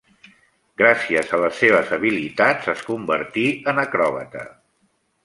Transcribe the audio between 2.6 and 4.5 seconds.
es convertí en acròbata.